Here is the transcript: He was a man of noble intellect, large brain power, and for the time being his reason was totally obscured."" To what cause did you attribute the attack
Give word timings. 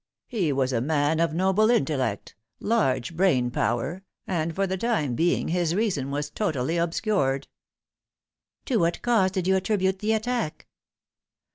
He 0.25 0.51
was 0.51 0.73
a 0.73 0.81
man 0.81 1.19
of 1.19 1.31
noble 1.31 1.69
intellect, 1.69 2.33
large 2.59 3.15
brain 3.15 3.51
power, 3.51 4.01
and 4.25 4.55
for 4.55 4.65
the 4.65 4.75
time 4.75 5.13
being 5.13 5.49
his 5.49 5.75
reason 5.75 6.09
was 6.09 6.31
totally 6.31 6.75
obscured."" 6.75 7.47
To 8.65 8.77
what 8.77 9.03
cause 9.03 9.29
did 9.29 9.45
you 9.45 9.55
attribute 9.55 9.99
the 9.99 10.13
attack 10.13 10.65